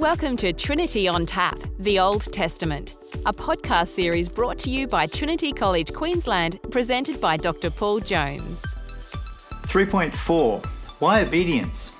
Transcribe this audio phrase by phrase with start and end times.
[0.00, 5.06] Welcome to Trinity on Tap, the Old Testament, a podcast series brought to you by
[5.06, 7.68] Trinity College Queensland, presented by Dr.
[7.68, 8.62] Paul Jones.
[9.64, 10.64] 3.4
[11.00, 11.96] Why Obedience?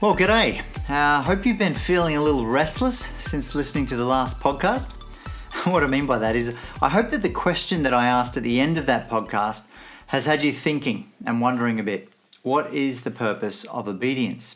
[0.00, 0.62] Well, g'day.
[0.88, 4.92] I uh, hope you've been feeling a little restless since listening to the last podcast.
[5.66, 8.44] what I mean by that is, I hope that the question that I asked at
[8.44, 9.66] the end of that podcast
[10.06, 12.08] has had you thinking and wondering a bit
[12.44, 14.54] what is the purpose of obedience?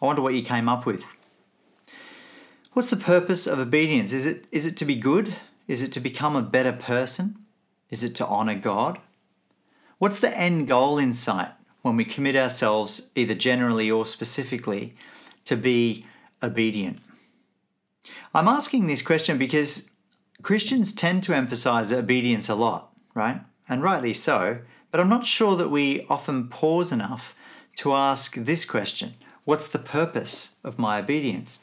[0.00, 1.04] I wonder what you came up with.
[2.72, 4.14] What's the purpose of obedience?
[4.14, 5.36] Is it, is it to be good?
[5.68, 7.44] Is it to become a better person?
[7.90, 8.98] Is it to honour God?
[9.98, 11.50] What's the end goal in sight
[11.82, 14.96] when we commit ourselves, either generally or specifically,
[15.44, 16.06] to be
[16.42, 17.00] obedient?
[18.34, 19.90] I'm asking this question because
[20.42, 23.42] Christians tend to emphasize obedience a lot, right?
[23.68, 24.60] And rightly so,
[24.90, 27.34] but I'm not sure that we often pause enough
[27.76, 31.58] to ask this question What's the purpose of my obedience?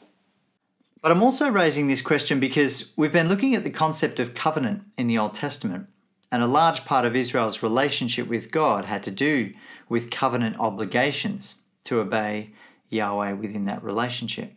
[1.02, 4.82] But I'm also raising this question because we've been looking at the concept of covenant
[4.98, 5.86] in the Old Testament,
[6.30, 9.54] and a large part of Israel's relationship with God had to do
[9.88, 12.50] with covenant obligations to obey
[12.90, 14.52] Yahweh within that relationship.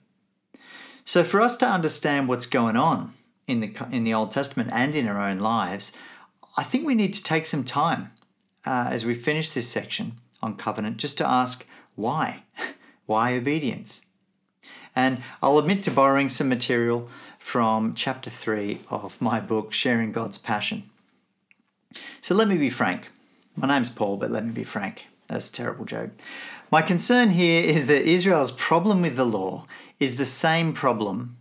[1.06, 3.14] So, for us to understand what's going on
[3.48, 5.94] in the, in the Old Testament and in our own lives,
[6.58, 8.12] I think we need to take some time
[8.66, 12.44] uh, as we finish this section on covenant just to ask why?
[13.06, 14.02] why obedience?
[14.96, 20.38] And I'll admit to borrowing some material from chapter 3 of my book, Sharing God's
[20.38, 20.90] Passion.
[22.22, 23.10] So let me be frank.
[23.56, 25.06] My name's Paul, but let me be frank.
[25.28, 26.12] That's a terrible joke.
[26.72, 29.66] My concern here is that Israel's problem with the law
[30.00, 31.38] is the same problem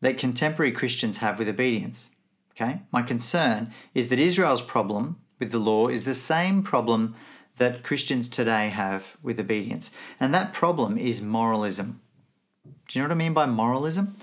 [0.00, 2.10] that contemporary Christians have with obedience.
[2.52, 2.82] Okay?
[2.92, 7.14] My concern is that Israel's problem with the law is the same problem
[7.56, 9.90] that Christians today have with obedience.
[10.20, 12.00] And that problem is moralism.
[12.88, 14.16] Do you know what I mean by moralism?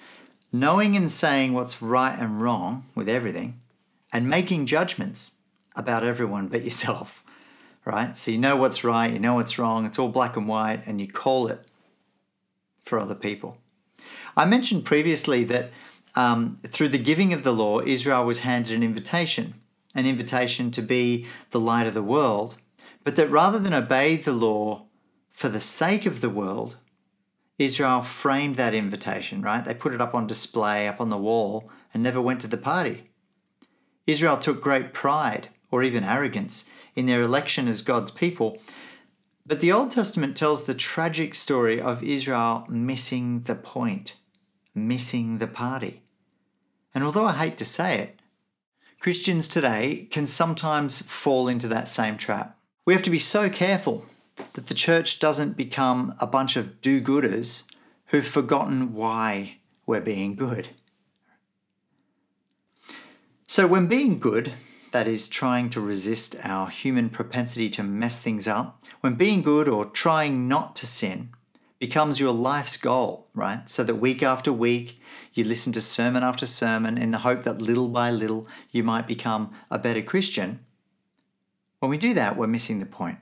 [0.52, 3.60] Knowing and saying what's right and wrong with everything
[4.12, 5.32] and making judgments
[5.76, 7.24] about everyone but yourself,
[7.86, 8.16] right?
[8.16, 11.02] So you know what's right, you know what's wrong, it's all black and white, and
[11.02, 11.66] you call it
[12.84, 13.58] for other people.
[14.38, 15.72] I mentioned previously that
[16.16, 19.56] um, through the giving of the law, Israel was handed an invitation,
[19.96, 22.56] an invitation to be the light of the world,
[23.04, 24.86] but that rather than obey the law
[25.32, 26.78] for the sake of the world,
[27.64, 29.64] Israel framed that invitation, right?
[29.64, 32.58] They put it up on display, up on the wall, and never went to the
[32.58, 33.10] party.
[34.06, 36.66] Israel took great pride, or even arrogance,
[36.96, 38.60] in their election as God's people.
[39.46, 44.16] But the Old Testament tells the tragic story of Israel missing the point,
[44.76, 46.04] missing the party.
[46.94, 48.20] And although I hate to say it,
[49.00, 52.58] Christians today can sometimes fall into that same trap.
[52.86, 54.06] We have to be so careful
[54.36, 57.64] that the church doesn't become a bunch of do gooders
[58.08, 60.70] who've forgotten why we're being good.
[63.48, 64.54] So, when being good,
[64.92, 69.68] that is, trying to resist our human propensity to mess things up, when being good
[69.68, 71.30] or trying not to sin
[71.80, 73.70] becomes your life's goal, right?
[73.70, 75.02] So that week after week,
[75.34, 79.06] you listen to sermon after sermon in the hope that little by little you might
[79.06, 80.64] become a better Christian.
[81.80, 83.18] When we do that, we're missing the point.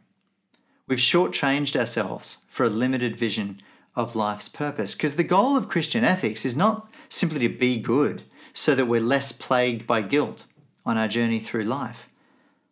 [0.91, 3.61] We've shortchanged ourselves for a limited vision
[3.95, 4.93] of life's purpose.
[4.93, 8.99] Because the goal of Christian ethics is not simply to be good so that we're
[8.99, 10.47] less plagued by guilt
[10.85, 12.09] on our journey through life.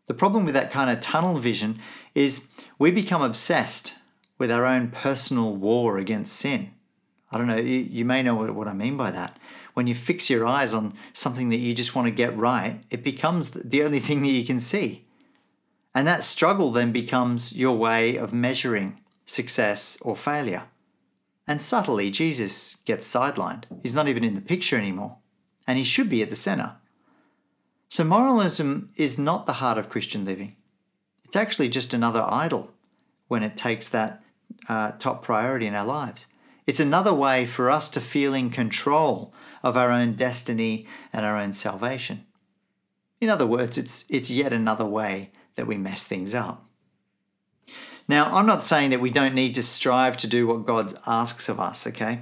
[0.07, 1.79] The problem with that kind of tunnel vision
[2.13, 3.93] is we become obsessed
[4.37, 6.71] with our own personal war against sin.
[7.31, 9.37] I don't know, you, may know what I mean by that.
[9.75, 13.01] When you fix your eyes on something that you just want to get right, it
[13.01, 15.05] becomes the only thing that you can see.
[15.93, 20.63] And that struggle then becomes your way of measuring success or failure.
[21.47, 23.63] And subtly, Jesus gets sidelined.
[23.81, 25.17] He's not even in the picture anymore.
[25.67, 26.75] And he should be at the center.
[27.89, 30.55] So, moralism is not the heart of Christian living.
[31.25, 32.71] It's actually just another idol
[33.27, 34.21] when it takes that
[34.67, 36.27] uh, top priority in our lives.
[36.67, 41.35] It's another way for us to feel in control of our own destiny and our
[41.35, 42.25] own salvation.
[43.19, 46.65] In other words, it's, it's yet another way that we mess things up.
[48.07, 51.49] Now, I'm not saying that we don't need to strive to do what God asks
[51.49, 52.21] of us, okay?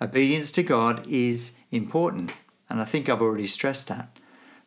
[0.00, 2.32] Obedience to God is important,
[2.68, 4.18] and I think I've already stressed that.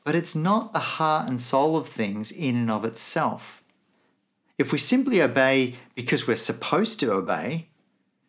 [0.06, 3.62] But it's not the heart and soul of things in and of itself.
[4.58, 7.68] If we simply obey because we're supposed to obey,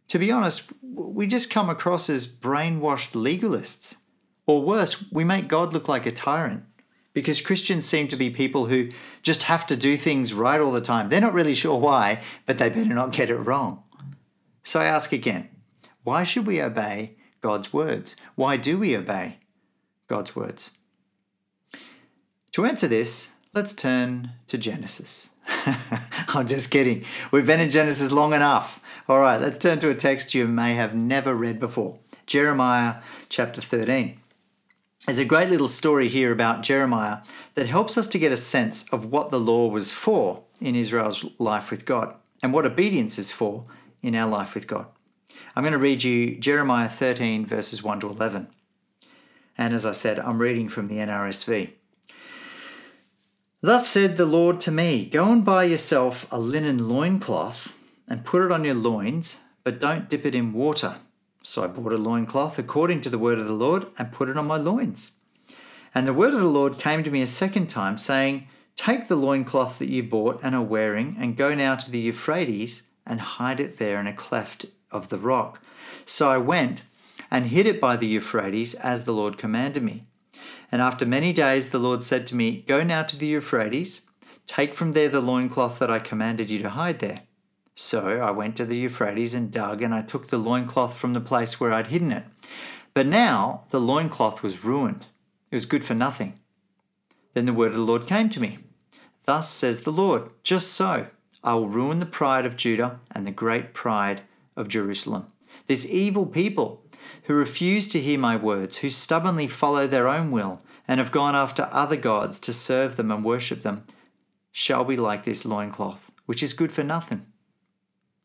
[0.09, 3.99] to be honest, we just come across as brainwashed legalists.
[4.47, 6.65] Or worse, we make God look like a tyrant
[7.12, 8.91] because Christians seem to be people who
[9.23, 11.09] just have to do things right all the time.
[11.09, 13.83] They're not really sure why, but they better not get it wrong.
[14.62, 15.49] So I ask again
[16.05, 18.17] Why should we obey God's words?
[18.35, 19.39] Why do we obey
[20.09, 20.73] God's words?
[22.53, 25.31] To answer this, let's turn to Genesis.
[26.29, 27.05] I'm just kidding.
[27.33, 28.81] We've been in Genesis long enough.
[29.09, 32.97] All right, let's turn to a text you may have never read before Jeremiah
[33.29, 34.21] chapter 13.
[35.06, 37.19] There's a great little story here about Jeremiah
[37.55, 41.25] that helps us to get a sense of what the law was for in Israel's
[41.38, 43.64] life with God and what obedience is for
[44.02, 44.87] in our life with God.
[45.56, 48.49] I'm going to read you Jeremiah 13, verses 1 to 11.
[49.56, 51.70] And as I said, I'm reading from the NRSV.
[53.62, 57.73] Thus said the Lord to me Go and buy yourself a linen loincloth
[58.06, 60.97] and put it on your loins, but don't dip it in water.
[61.43, 64.37] So I bought a loincloth according to the word of the Lord and put it
[64.37, 65.13] on my loins.
[65.95, 68.47] And the word of the Lord came to me a second time, saying,
[68.77, 72.85] Take the loincloth that you bought and are wearing, and go now to the Euphrates
[73.07, 75.63] and hide it there in a cleft of the rock.
[76.05, 76.85] So I went
[77.31, 80.05] and hid it by the Euphrates as the Lord commanded me.
[80.71, 84.03] And after many days, the Lord said to me, Go now to the Euphrates,
[84.47, 87.23] take from there the loincloth that I commanded you to hide there.
[87.82, 91.21] So I went to the Euphrates and dug, and I took the loincloth from the
[91.21, 92.25] place where I'd hidden it.
[92.93, 95.06] But now the loincloth was ruined,
[95.50, 96.38] it was good for nothing.
[97.32, 98.59] Then the word of the Lord came to me.
[99.25, 101.06] Thus says the Lord, just so,
[101.43, 104.21] I will ruin the pride of Judah and the great pride
[104.56, 105.29] of Jerusalem.
[105.67, 106.85] This evil people
[107.25, 111.35] who refuse to hear my words, who stubbornly follow their own will, and have gone
[111.35, 113.85] after other gods to serve them and worship them,
[114.53, 117.25] shall be like this loincloth, which is good for nothing.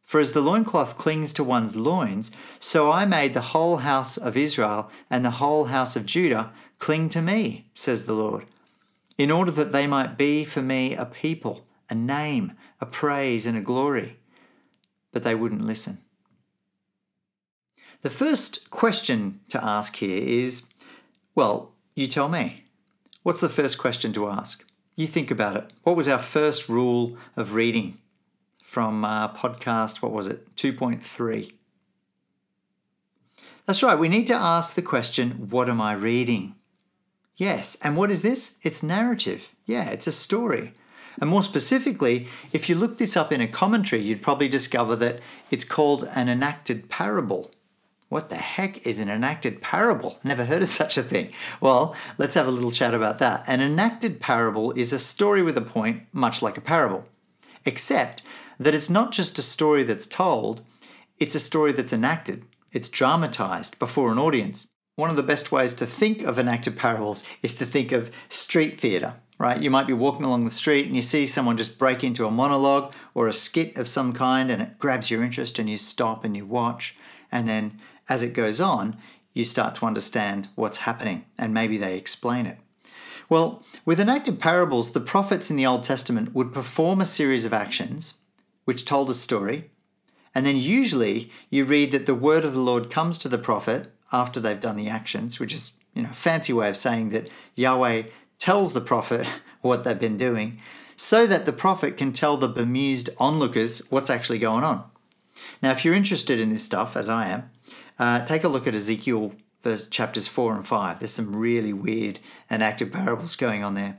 [0.05, 2.29] For as the loincloth clings to one's loins,
[2.59, 7.09] so I made the whole house of Israel and the whole house of Judah cling
[7.09, 8.45] to me, says the Lord,
[9.17, 13.57] in order that they might be for me a people, a name, a praise, and
[13.57, 14.17] a glory.
[15.11, 15.99] But they wouldn't listen.
[18.01, 20.67] The first question to ask here is
[21.33, 22.65] well, you tell me.
[23.23, 24.63] What's the first question to ask?
[24.95, 25.73] You think about it.
[25.83, 27.97] What was our first rule of reading
[28.75, 31.53] from uh, podcast, what was it, 2.3?
[33.65, 36.55] That's right, we need to ask the question, what am I reading?
[37.37, 38.57] Yes, and what is this?
[38.63, 39.47] It's narrative.
[39.65, 40.73] Yeah, it's a story.
[41.21, 45.21] And more specifically, if you look this up in a commentary, you'd probably discover that
[45.49, 47.51] it's called an enacted parable.
[48.09, 50.19] What the heck is an enacted parable?
[50.21, 51.31] Never heard of such a thing.
[51.61, 53.45] Well, let's have a little chat about that.
[53.47, 57.05] An enacted parable is a story with a point, much like a parable,
[57.63, 58.21] except
[58.59, 60.61] that it's not just a story that's told,
[61.19, 64.67] it's a story that's enacted, it's dramatized before an audience.
[64.95, 68.79] One of the best ways to think of enacted parables is to think of street
[68.79, 69.61] theatre, right?
[69.61, 72.31] You might be walking along the street and you see someone just break into a
[72.31, 76.23] monologue or a skit of some kind and it grabs your interest and you stop
[76.23, 76.95] and you watch
[77.31, 78.97] and then as it goes on,
[79.33, 82.57] you start to understand what's happening, and maybe they explain it.
[83.27, 87.53] Well, with enacted parables, the prophets in the Old Testament would perform a series of
[87.53, 88.21] actions
[88.65, 89.71] which told a story,
[90.33, 93.91] and then usually you read that the word of the Lord comes to the prophet
[94.11, 97.29] after they've done the actions, which is you know a fancy way of saying that
[97.55, 98.03] Yahweh
[98.37, 99.25] tells the prophet
[99.61, 100.59] what they've been doing,
[100.95, 104.83] so that the prophet can tell the bemused onlookers what's actually going on.
[105.61, 107.49] Now, if you're interested in this stuff, as I am,
[107.97, 109.33] uh, take a look at Ezekiel
[109.65, 110.99] verse chapters 4 and 5.
[110.99, 113.97] There's some really weird enacted parables going on there.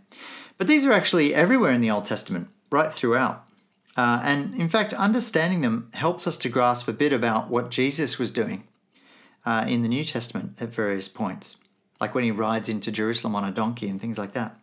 [0.57, 3.46] But these are actually everywhere in the Old Testament, right throughout.
[3.97, 8.19] Uh, and in fact, understanding them helps us to grasp a bit about what Jesus
[8.19, 8.65] was doing
[9.47, 11.59] uh, in the New Testament at various points,
[12.00, 14.59] like when he rides into Jerusalem on a donkey and things like that.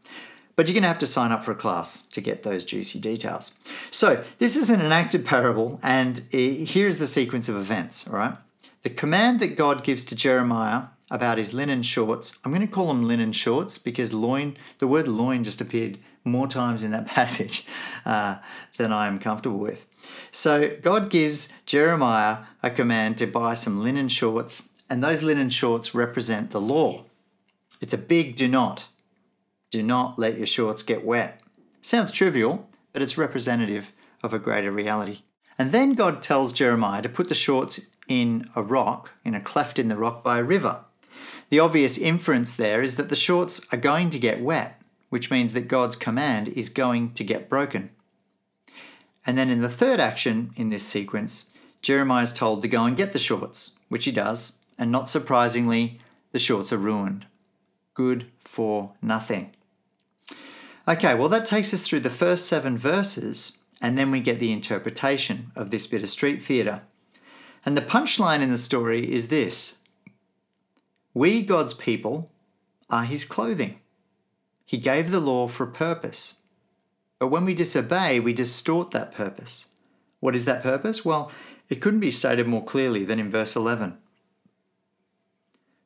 [0.56, 3.00] But you're going to have to sign up for a class to get those juicy
[3.00, 3.56] details.
[3.90, 8.38] So, this is an enacted parable, and uh, here's the sequence of events, all right?
[8.84, 12.88] The command that God gives to Jeremiah about his linen shorts, I'm going to call
[12.88, 17.66] them linen shorts because loin, the word loin just appeared more times in that passage
[18.06, 18.36] uh,
[18.78, 19.86] than I am comfortable with.
[20.32, 25.96] So God gives Jeremiah a command to buy some linen shorts, and those linen shorts
[25.96, 27.06] represent the law.
[27.82, 28.88] It's a big do not.
[29.72, 31.42] Do not let your shorts get wet.
[31.82, 35.24] Sounds trivial, but it's representative of a greater reality.
[35.58, 39.80] And then God tells Jeremiah to put the shorts in a rock, in a cleft
[39.80, 40.82] in the rock by a river.
[41.50, 44.82] The obvious inference there is that the shorts are going to get wet,
[45.14, 47.92] which means that God's command is going to get broken.
[49.28, 51.52] And then in the third action in this sequence,
[51.84, 56.00] Jeremiah is told to go and get the shorts, which he does, and not surprisingly,
[56.32, 57.28] the shorts are ruined.
[57.94, 59.52] Good for nothing.
[60.88, 64.52] Okay, well, that takes us through the first seven verses, and then we get the
[64.52, 66.82] interpretation of this bit of street theatre.
[67.64, 69.78] And the punchline in the story is this
[71.14, 72.32] We, God's people,
[72.90, 73.80] are his clothing.
[74.66, 76.36] He gave the law for a purpose.
[77.20, 79.68] But when we disobey, we distort that purpose.
[80.20, 81.04] What is that purpose?
[81.04, 81.32] Well,
[81.70, 83.92] it couldn't be stated more clearly than in verse 11.
[83.92, 83.98] It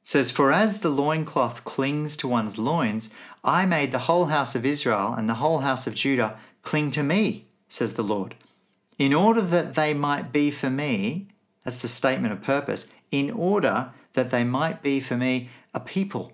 [0.04, 3.10] says, For as the loincloth clings to one's loins,
[3.44, 7.04] I made the whole house of Israel and the whole house of Judah cling to
[7.04, 8.36] me, says the Lord,
[8.98, 11.28] in order that they might be for me,
[11.64, 16.34] that's the statement of purpose, in order that they might be for me a people,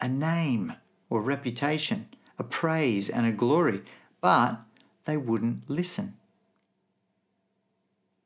[0.00, 0.74] a name
[1.12, 3.82] or reputation, a praise and a glory,
[4.22, 4.62] but
[5.04, 6.14] they wouldn't listen.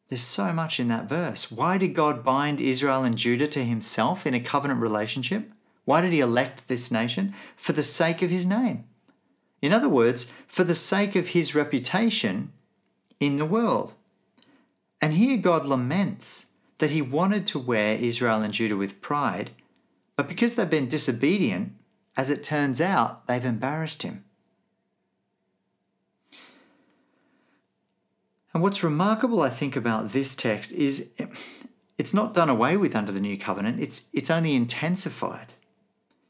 [0.08, 1.50] There's so much in that verse.
[1.50, 5.50] Why did God bind Israel and Judah to himself in a covenant relationship?
[5.84, 7.34] Why did he elect this nation?
[7.56, 8.84] For the sake of his name.
[9.60, 12.52] In other words, for the sake of his reputation
[13.18, 13.94] in the world.
[15.00, 16.46] And here God laments
[16.78, 19.50] that he wanted to wear Israel and Judah with pride,
[20.14, 21.72] but because they've been disobedient,
[22.16, 24.25] as it turns out, they've embarrassed him.
[28.54, 31.11] And what's remarkable, I think, about this text is
[31.99, 35.52] it's not done away with under the new covenant, it's, it's only intensified.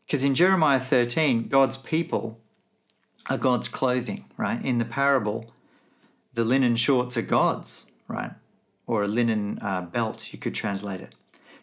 [0.06, 2.40] Because in Jeremiah 13, God's people
[3.28, 4.64] are God's clothing, right?
[4.64, 5.52] In the parable,
[6.34, 8.32] the linen shorts are God's, right?
[8.86, 11.14] Or a linen uh, belt, you could translate it.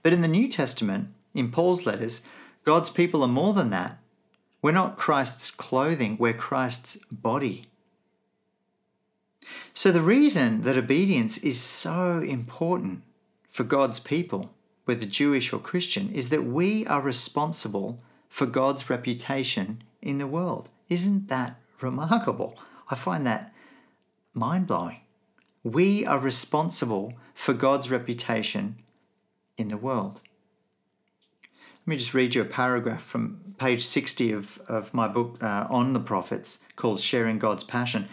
[0.01, 2.23] But in the New Testament, in Paul's letters,
[2.65, 3.97] God's people are more than that.
[4.63, 7.65] We're not Christ's clothing, we're Christ's body.
[9.73, 13.03] So, the reason that obedience is so important
[13.49, 14.53] for God's people,
[14.85, 20.69] whether Jewish or Christian, is that we are responsible for God's reputation in the world.
[20.87, 22.57] Isn't that remarkable?
[22.89, 23.53] I find that
[24.33, 25.01] mind blowing.
[25.61, 28.77] We are responsible for God's reputation
[29.57, 30.21] in the world.
[31.85, 35.67] Let me just read you a paragraph from page 60 of, of my book uh,
[35.69, 38.07] on the prophets called Sharing God's Passion.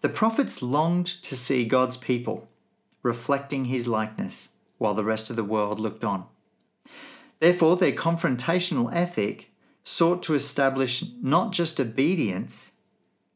[0.00, 2.48] The prophets longed to see God's people
[3.02, 6.24] reflecting his likeness while the rest of the world looked on.
[7.38, 9.50] Therefore, their confrontational ethic
[9.84, 12.72] sought to establish not just obedience,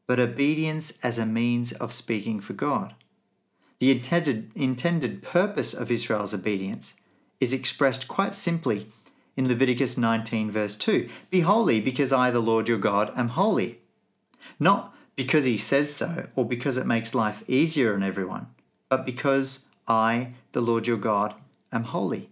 [0.07, 2.95] but obedience as a means of speaking for God.
[3.77, 6.95] The intended, intended purpose of Israel's obedience
[7.39, 8.91] is expressed quite simply
[9.37, 13.79] in Leviticus 19, verse 2 Be holy, because I, the Lord your God, am holy.
[14.59, 18.47] Not because he says so or because it makes life easier on everyone,
[18.89, 21.35] but because I, the Lord your God,
[21.71, 22.29] am holy.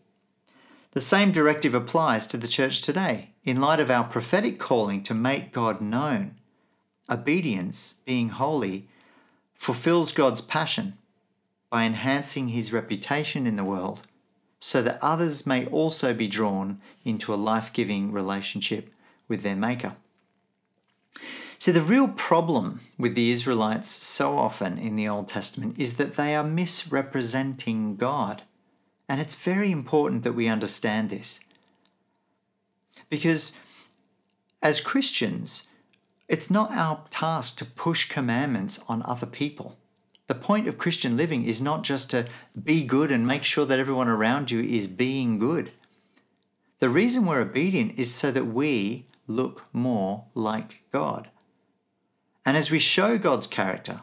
[0.91, 5.13] The same directive applies to the church today in light of our prophetic calling to
[5.13, 6.35] make God known.
[7.09, 8.88] Obedience, being holy,
[9.53, 10.97] fulfills God's passion
[11.69, 14.03] by enhancing his reputation in the world
[14.65, 18.91] so that others may also be drawn into a life giving relationship
[19.27, 19.95] with their Maker.
[21.60, 26.15] See, the real problem with the Israelites so often in the Old Testament is that
[26.15, 28.41] they are misrepresenting God.
[29.07, 31.39] And it's very important that we understand this.
[33.07, 33.60] Because
[34.63, 35.67] as Christians,
[36.27, 39.77] it's not our task to push commandments on other people.
[40.27, 42.25] The point of Christian living is not just to
[42.62, 45.72] be good and make sure that everyone around you is being good.
[46.79, 51.29] The reason we're obedient is so that we look more like God.
[52.46, 54.01] And as we show God's character,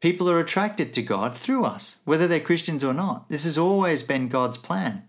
[0.00, 3.28] people are attracted to God through us, whether they're Christians or not.
[3.28, 5.04] This has always been God's plan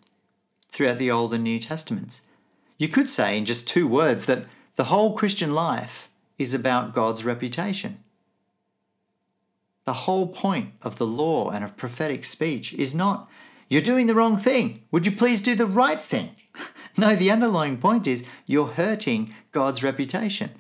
[0.70, 2.22] throughout the Old and New Testaments.
[2.78, 4.46] You could say in just two words that
[4.76, 8.03] the whole Christian life is about God's reputation.
[9.86, 13.30] The whole point of the law and of prophetic speech is not,
[13.70, 14.84] you're doing the wrong thing.
[14.92, 16.36] Would you please do the right thing?
[16.96, 20.52] No, the underlying point is, you're hurting God's reputation.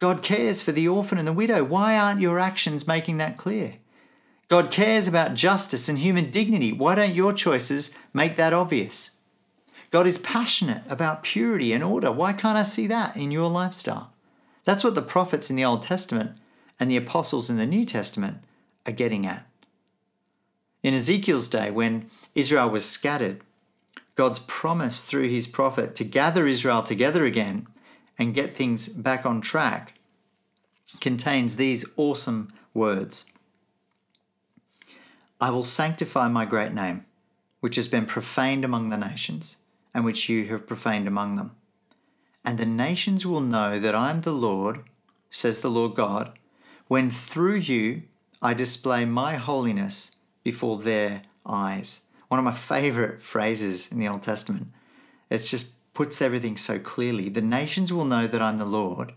[0.00, 1.62] God cares for the orphan and the widow.
[1.62, 3.74] Why aren't your actions making that clear?
[4.48, 6.72] God cares about justice and human dignity.
[6.72, 9.12] Why don't your choices make that obvious?
[9.92, 12.10] God is passionate about purity and order.
[12.10, 14.12] Why can't I see that in your lifestyle?
[14.64, 16.32] That's what the prophets in the Old Testament
[16.80, 18.38] and the apostles in the New Testament
[18.86, 19.46] are getting at.
[20.82, 23.42] In Ezekiel's day, when Israel was scattered,
[24.14, 27.66] God's promise through his prophet to gather Israel together again
[28.18, 29.94] and get things back on track
[31.00, 33.26] contains these awesome words
[35.40, 37.06] I will sanctify my great name,
[37.60, 39.56] which has been profaned among the nations,
[39.94, 41.52] and which you have profaned among them.
[42.44, 44.84] And the nations will know that I am the Lord,
[45.30, 46.38] says the Lord God,
[46.88, 48.02] when through you
[48.42, 52.00] I display my holiness before their eyes.
[52.28, 54.68] one of my favorite phrases in the Old Testament.
[55.28, 57.28] It just puts everything so clearly.
[57.28, 59.12] The nations will know that I'm the Lord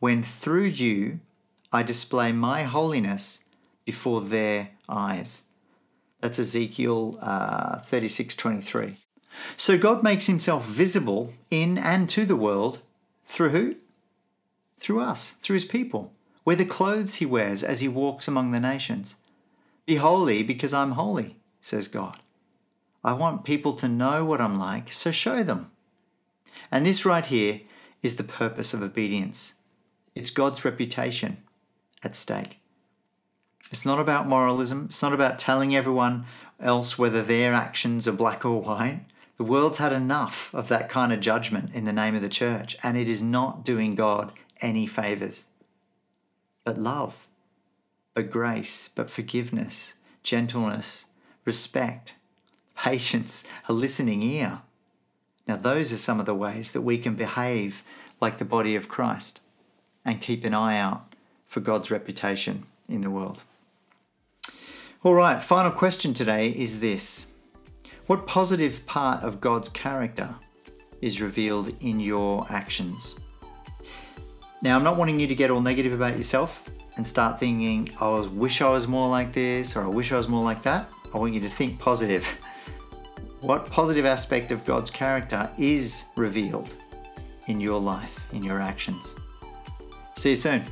[0.00, 1.20] when through you
[1.72, 3.40] I display my holiness
[3.84, 5.42] before their eyes.
[6.20, 8.96] That's Ezekiel uh, 36 23.
[9.56, 12.80] So God makes himself visible in and to the world
[13.24, 13.76] through who?
[14.76, 16.12] Through us, through his people.
[16.44, 19.16] We're the clothes he wears as he walks among the nations.
[19.86, 22.18] Be holy because I'm holy, says God.
[23.04, 25.70] I want people to know what I'm like, so show them.
[26.70, 27.60] And this right here
[28.02, 29.54] is the purpose of obedience
[30.14, 31.38] it's God's reputation
[32.02, 32.58] at stake.
[33.70, 36.26] It's not about moralism, it's not about telling everyone
[36.60, 39.06] else whether their actions are black or white.
[39.38, 42.76] The world's had enough of that kind of judgment in the name of the church,
[42.82, 45.44] and it is not doing God any favors.
[46.64, 47.26] But love,
[48.14, 51.06] but grace, but forgiveness, gentleness,
[51.44, 52.14] respect,
[52.76, 54.60] patience, a listening ear.
[55.46, 57.82] Now, those are some of the ways that we can behave
[58.20, 59.40] like the body of Christ
[60.04, 61.14] and keep an eye out
[61.46, 63.42] for God's reputation in the world.
[65.04, 67.26] All right, final question today is this
[68.06, 70.36] What positive part of God's character
[71.00, 73.16] is revealed in your actions?
[74.62, 78.22] Now, I'm not wanting you to get all negative about yourself and start thinking, oh,
[78.22, 80.88] I wish I was more like this or I wish I was more like that.
[81.12, 82.26] I want you to think positive.
[83.40, 86.76] What positive aspect of God's character is revealed
[87.48, 89.16] in your life, in your actions?
[90.14, 90.62] See you soon.